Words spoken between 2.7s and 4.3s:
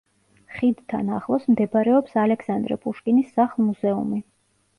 პუშკინის სახლ-მუზეუმი.